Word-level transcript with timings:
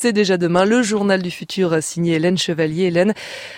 C'est 0.00 0.12
déjà 0.12 0.36
demain 0.36 0.64
le 0.64 0.80
journal 0.80 1.22
du 1.22 1.32
futur 1.32 1.82
signé 1.82 2.14
Hélène 2.14 2.38
Chevalier. 2.38 2.84
Hélène, 2.84 3.14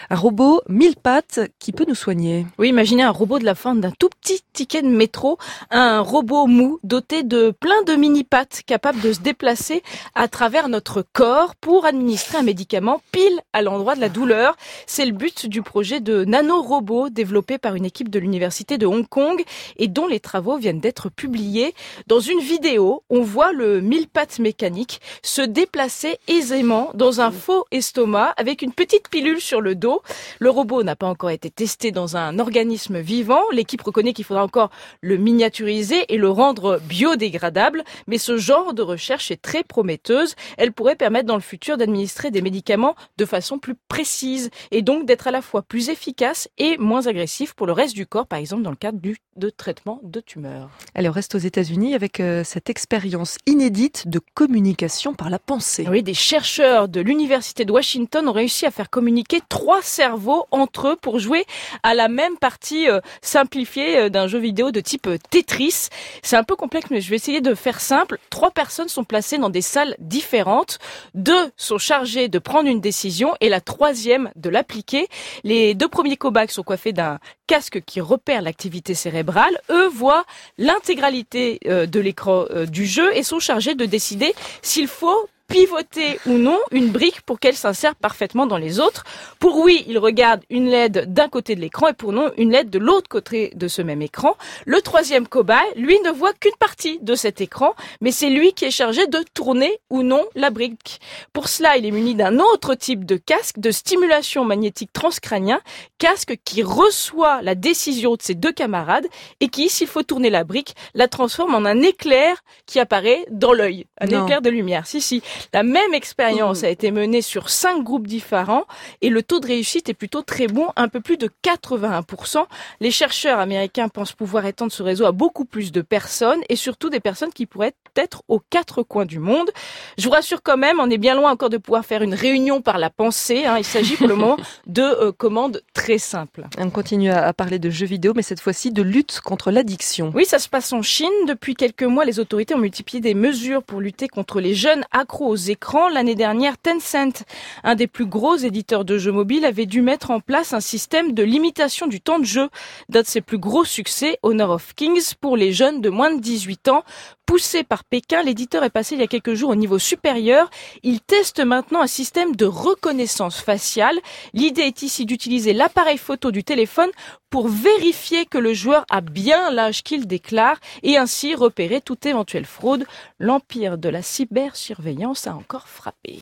un 0.08 0.17
robot 0.17 0.63
mille 0.70 0.97
pattes 0.97 1.39
qui 1.59 1.70
peut 1.70 1.85
nous 1.86 1.94
soigner. 1.94 2.47
Oui, 2.56 2.70
imaginez 2.70 3.02
un 3.02 3.10
robot 3.10 3.39
de 3.39 3.44
la 3.44 3.55
forme 3.55 3.82
d'un 3.82 3.90
tout 3.90 4.09
petit 4.09 4.40
ticket 4.54 4.80
de 4.80 4.88
métro, 4.88 5.37
un 5.71 6.00
robot 6.00 6.46
mou 6.46 6.80
doté 6.82 7.24
de 7.24 7.50
plein 7.50 7.82
de 7.82 7.92
mini 7.92 8.24
pattes 8.24 8.62
capable 8.64 9.03
de 9.03 9.12
se 9.12 9.21
déplacer 9.21 9.82
à 10.14 10.29
travers 10.29 10.71
notre 10.71 11.03
corps 11.12 11.56
pour 11.56 11.84
administrer 11.84 12.38
un 12.38 12.43
médicament 12.43 13.02
pile 13.12 13.41
à 13.52 13.61
l'endroit 13.61 13.95
de 13.95 14.00
la 14.00 14.09
douleur. 14.09 14.57
C'est 14.86 15.04
le 15.04 15.12
but 15.12 15.45
du 15.45 15.61
projet 15.61 16.00
de 16.00 16.25
nanorobot 16.25 17.11
développé 17.11 17.59
par 17.59 17.75
une 17.75 17.84
équipe 17.84 18.09
de 18.09 18.18
l'université 18.18 18.79
de 18.79 18.86
Hong 18.86 19.07
Kong 19.07 19.45
et 19.77 19.88
dont 19.88 20.07
les 20.07 20.20
travaux 20.20 20.57
viennent 20.57 20.80
d'être 20.80 21.11
publiés. 21.11 21.75
Dans 22.07 22.20
une 22.20 22.41
vidéo, 22.41 23.02
on 23.11 23.20
voit 23.20 23.52
le 23.52 23.82
mille 23.82 24.09
pattes 24.09 24.38
mécanique 24.38 25.02
se 25.22 25.43
déplacer 25.43 26.18
aisément 26.30 26.90
dans 26.94 27.20
un 27.20 27.32
faux 27.32 27.66
estomac 27.72 28.32
avec 28.36 28.62
une 28.62 28.72
petite 28.72 29.08
pilule 29.08 29.40
sur 29.40 29.61
le 29.61 29.75
dos. 29.75 30.00
Le 30.38 30.48
robot 30.48 30.84
n'a 30.84 30.96
pas 30.96 31.08
encore 31.08 31.30
été 31.30 31.50
testé 31.50 31.90
dans 31.90 32.16
un 32.16 32.38
organisme 32.38 33.01
vivant. 33.01 33.43
L'équipe 33.52 33.83
reconnaît 33.83 34.12
qu'il 34.12 34.25
faudra 34.25 34.45
encore 34.45 34.71
le 35.01 35.16
miniaturiser 35.16 36.05
et 36.09 36.16
le 36.16 36.30
rendre 36.30 36.80
biodégradable. 36.85 37.83
Mais 38.07 38.16
ce 38.16 38.37
genre 38.37 38.73
de 38.74 38.83
recherche 38.83 39.30
est 39.33 39.43
très 39.43 39.65
prometteuse. 39.65 40.37
Elle 40.57 40.73
pourrait 40.73 40.95
permettre 40.97 41.27
dans 41.27 41.35
le 41.35 41.41
futur 41.41 41.77
d'administrer 41.77 42.30
des 42.30 42.43
médicaments 42.43 42.95
de 43.19 43.24
façon 43.24 43.59
plus 43.59 43.74
précise 43.88 44.51
et 44.71 44.83
donc 44.83 45.07
d'être 45.07 45.27
à 45.27 45.33
la 45.33 45.43
fois 45.43 45.62
plus 45.62 45.88
efficace 45.88 46.49
et 46.59 46.79
moins 46.79 47.09
agressif 47.09 47.55
pour 47.55 47.66
le 47.66 47.73
reste 47.73 47.95
du 47.95 48.07
corps, 48.07 48.27
par 48.27 48.38
exemple 48.38 48.62
dans 48.62 48.71
le 48.71 48.77
cadre 48.77 49.01
du, 49.01 49.16
de 49.37 49.51
traitement 49.51 49.99
de 50.05 50.21
tumeurs. 50.21 50.71
Elle 50.95 51.09
reste 51.09 51.35
aux 51.35 51.38
États-Unis 51.38 51.95
avec 51.95 52.21
euh, 52.21 52.45
cette 52.45 52.71
expérience 52.71 53.38
inédite 53.47 54.07
de 54.07 54.21
communication 54.35 55.15
par 55.15 55.29
la 55.29 55.41
pensée. 55.41 55.87
Oui, 55.88 56.02
des 56.05 56.15
chercheurs 56.20 56.88
de 56.88 57.01
l'Université 57.01 57.65
de 57.65 57.73
Washington 57.73 58.29
ont 58.29 58.33
réussi 58.33 58.66
à 58.66 58.70
faire 58.70 58.91
communiquer 58.91 59.41
trois 59.48 59.83
cerveaux 59.83 60.46
entre 60.51 60.88
eux 60.88 60.96
pour 60.96 61.18
jouer 61.18 61.45
à 61.82 61.95
la 61.95 62.09
même 62.09 62.37
partie 62.37 62.88
euh, 62.88 63.01
simplifiée 63.23 63.99
euh, 63.99 64.08
d'un 64.10 64.27
jeu 64.27 64.38
vidéo 64.38 64.70
de 64.70 64.80
type 64.80 65.06
euh, 65.06 65.16
Tetris. 65.30 65.88
C'est 66.22 66.36
un 66.36 66.44
peu 66.44 66.56
complexe, 66.56 66.88
mais 66.90 67.00
je 67.00 67.10
vais 67.10 67.16
essayer 67.16 67.40
de 67.40 67.54
faire 67.54 67.80
simple. 67.80 68.18
Trois 68.28 68.50
personnes 68.50 68.88
sont 68.88 69.04
placées 69.04 69.38
dans 69.38 69.48
des 69.48 69.62
salles 69.62 69.96
différentes. 69.98 70.78
Deux 71.14 71.50
sont 71.56 71.78
chargées 71.78 72.28
de 72.28 72.38
prendre 72.38 72.68
une 72.68 72.80
décision 72.80 73.34
et 73.40 73.48
la 73.48 73.60
troisième 73.60 74.30
de 74.36 74.50
l'appliquer. 74.50 75.08
Les 75.42 75.74
deux 75.74 75.88
premiers 75.88 76.16
cobayes 76.16 76.48
sont 76.48 76.62
coiffés 76.62 76.92
d'un 76.92 77.18
casque 77.46 77.82
qui 77.84 78.00
repère 78.00 78.42
l'activité 78.42 78.94
cérébrale. 78.94 79.58
Eux 79.70 79.88
voient 79.88 80.24
l'intégralité 80.58 81.58
de 81.64 82.00
l'écran 82.00 82.44
du 82.68 82.86
jeu 82.86 83.16
et 83.16 83.22
sont 83.22 83.40
chargés 83.40 83.74
de 83.74 83.86
décider 83.86 84.34
s'il 84.62 84.86
faut 84.86 85.28
pivoter 85.50 86.20
ou 86.26 86.34
non 86.34 86.58
une 86.70 86.90
brique 86.90 87.22
pour 87.22 87.40
qu'elle 87.40 87.56
s'insère 87.56 87.96
parfaitement 87.96 88.46
dans 88.46 88.56
les 88.56 88.78
autres. 88.78 89.04
Pour 89.40 89.58
oui, 89.58 89.84
il 89.88 89.98
regarde 89.98 90.42
une 90.48 90.68
LED 90.68 91.12
d'un 91.12 91.28
côté 91.28 91.56
de 91.56 91.60
l'écran 91.60 91.88
et 91.88 91.92
pour 91.92 92.12
non, 92.12 92.30
une 92.36 92.52
LED 92.52 92.70
de 92.70 92.78
l'autre 92.78 93.08
côté 93.08 93.52
de 93.56 93.66
ce 93.66 93.82
même 93.82 94.00
écran. 94.00 94.36
Le 94.64 94.80
troisième 94.80 95.26
cobaye, 95.26 95.58
lui, 95.76 95.98
ne 96.04 96.10
voit 96.10 96.32
qu'une 96.34 96.54
partie 96.58 97.00
de 97.00 97.14
cet 97.16 97.40
écran, 97.40 97.74
mais 98.00 98.12
c'est 98.12 98.30
lui 98.30 98.52
qui 98.52 98.64
est 98.64 98.70
chargé 98.70 99.06
de 99.08 99.18
tourner 99.34 99.78
ou 99.90 100.02
non 100.02 100.24
la 100.36 100.50
brique. 100.50 101.00
Pour 101.32 101.48
cela, 101.48 101.76
il 101.76 101.84
est 101.84 101.90
muni 101.90 102.14
d'un 102.14 102.38
autre 102.38 102.74
type 102.76 103.04
de 103.04 103.16
casque 103.16 103.58
de 103.58 103.72
stimulation 103.72 104.44
magnétique 104.44 104.92
transcrânien, 104.92 105.60
casque 105.98 106.36
qui 106.44 106.62
reçoit 106.62 107.42
la 107.42 107.56
décision 107.56 108.14
de 108.14 108.22
ses 108.22 108.34
deux 108.34 108.52
camarades 108.52 109.06
et 109.40 109.48
qui, 109.48 109.68
s'il 109.68 109.88
faut 109.88 110.04
tourner 110.04 110.30
la 110.30 110.44
brique, 110.44 110.76
la 110.94 111.08
transforme 111.08 111.54
en 111.54 111.64
un 111.64 111.82
éclair 111.82 112.44
qui 112.66 112.78
apparaît 112.78 113.26
dans 113.30 113.52
l'œil. 113.52 113.86
Un 114.00 114.06
éclair 114.06 114.42
de 114.42 114.50
lumière. 114.50 114.86
Si, 114.86 115.00
si. 115.00 115.22
La 115.52 115.62
même 115.62 115.94
expérience 115.94 116.62
mmh. 116.62 116.64
a 116.64 116.69
été 116.69 116.91
menée 116.91 117.22
sur 117.22 117.48
cinq 117.48 117.83
groupes 117.83 118.06
différents 118.06 118.64
et 119.02 119.08
le 119.08 119.22
taux 119.22 119.41
de 119.41 119.46
réussite 119.46 119.88
est 119.88 119.94
plutôt 119.94 120.22
très 120.22 120.46
bon, 120.46 120.69
un 120.77 120.88
peu 120.88 121.00
plus 121.00 121.16
de 121.16 121.28
81%. 121.44 122.44
Les 122.80 122.91
chercheurs 122.91 123.38
américains 123.38 123.88
pensent 123.88 124.12
pouvoir 124.12 124.46
étendre 124.46 124.73
ce 124.73 124.83
réseau 124.83 125.05
à 125.06 125.12
beaucoup 125.12 125.45
plus 125.45 125.73
de 125.73 125.80
personnes 125.83 126.40
et 126.48 126.56
surtout 126.56 126.90
des 126.90 127.01
personnes 127.01 127.33
qui 127.33 127.46
pourraient 127.46 127.74
être 127.96 128.23
aux 128.28 128.41
quatre 128.51 128.83
coins 128.83 129.06
du 129.06 129.19
monde. 129.19 129.51
Je 129.99 130.05
vous 130.05 130.11
rassure 130.11 130.43
quand 130.43 130.56
même, 130.56 130.81
on 130.81 130.91
est 130.91 130.99
bien 130.99 131.15
loin 131.15 131.31
encore 131.31 131.51
de 131.51 131.57
pouvoir 131.57 131.84
faire 131.84 132.03
une 132.03 132.15
réunion 132.15 132.62
par 132.62 132.78
la 132.78 132.91
pensée. 132.91 133.45
Hein. 133.47 133.59
Il 133.59 133.65
s'agit 133.65 133.97
pour 133.97 134.09
le 134.09 134.15
moment 134.15 134.37
de 134.67 134.83
euh, 134.83 135.12
commandes 135.12 135.62
très 135.75 135.99
simples. 135.99 136.47
On 136.59 136.71
continue 136.71 137.11
à 137.11 137.33
parler 137.33 137.59
de 137.59 137.71
jeux 137.71 137.87
vidéo, 137.87 138.12
mais 138.15 138.22
cette 138.22 138.41
fois-ci 138.41 138.71
de 138.72 138.83
lutte 138.83 139.21
contre 139.21 139.51
l'addiction. 139.51 140.12
Oui, 140.15 140.25
ça 140.25 140.39
se 140.39 140.49
passe 140.49 140.72
en 140.72 140.83
Chine. 140.83 141.09
Depuis 141.27 141.55
quelques 141.55 141.83
mois, 141.83 142.05
les 142.05 142.21
autorités 142.21 142.55
ont 142.55 142.59
multiplié 142.59 143.01
des 143.01 143.15
mesures 143.15 143.62
pour 143.62 143.81
lutter 143.81 144.09
contre 144.09 144.41
les 144.41 144.55
jeunes 144.55 144.84
accros 144.93 145.30
aux 145.31 145.37
écrans. 145.37 145.89
L'année 145.89 146.15
dernière, 146.15 146.59
Tencent, 146.59 147.25
un 147.65 147.75
des 147.75 147.87
plus 147.87 148.07
gros 148.07 148.37
éditeurs 148.37 148.85
de 148.85 148.99
jeux 148.99 149.13
mobiles, 149.13 149.45
avait 149.45 149.67
dû 149.67 149.81
mettre 149.81 150.11
en 150.11 150.21
place 150.21 150.53
un 150.53 150.61
système 150.61 151.13
de 151.13 151.23
limitation 151.23 151.87
du 151.87 152.01
temps 152.01 152.19
de 152.19 152.25
jeu. 152.25 152.49
D'un 152.89 153.03
de 153.03 153.07
ses 153.07 153.21
plus 153.21 153.39
gros 153.39 153.65
succès, 153.65 154.19
Honor 154.23 154.51
of 154.51 154.75
Kings, 154.75 155.15
pour 155.21 155.37
les 155.37 155.53
jeunes 155.53 155.81
de 155.81 155.89
moins 155.89 156.13
de 156.13 156.21
18 156.21 156.69
ans. 156.69 156.85
Poussé 157.31 157.63
par 157.63 157.85
Pékin, 157.85 158.23
l'éditeur 158.25 158.65
est 158.65 158.71
passé 158.71 158.97
il 158.97 159.01
y 159.01 159.05
a 159.05 159.07
quelques 159.07 159.35
jours 159.35 159.51
au 159.51 159.55
niveau 159.55 159.79
supérieur. 159.79 160.51
Il 160.83 161.01
teste 161.01 161.39
maintenant 161.39 161.81
un 161.81 161.87
système 161.87 162.35
de 162.35 162.45
reconnaissance 162.45 163.41
faciale. 163.41 163.97
L'idée 164.35 164.63
est 164.63 164.83
ici 164.83 165.07
d'utiliser 165.07 165.53
l'appareil 165.53 165.97
photo 165.97 166.33
du 166.33 166.43
téléphone 166.43 166.91
pour 167.31 167.49
vérifier 167.49 168.27
que 168.27 168.39
le 168.39 168.53
joueur 168.53 168.85
a 168.91 169.01
bien 169.01 169.51
l'âge 169.51 169.83
qu'il 169.83 170.07
déclare 170.07 170.59
et 170.83 170.97
ainsi 170.97 171.35
repérer 171.35 171.81
toute 171.81 172.05
éventuelle 172.05 172.45
fraude. 172.45 172.85
L'empire 173.19 173.79
de 173.79 173.89
la 173.89 174.03
cybersurveillance 174.03 175.27
a 175.27 175.35
encore 175.35 175.69
frappé. 175.69 176.19